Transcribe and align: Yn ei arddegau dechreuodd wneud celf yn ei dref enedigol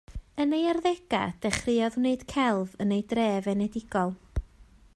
Yn 0.43 0.53
ei 0.59 0.63
arddegau 0.71 1.29
dechreuodd 1.43 1.97
wneud 1.99 2.23
celf 2.33 2.69
yn 2.85 2.93
ei 2.97 3.01
dref 3.13 3.43
enedigol 3.53 4.11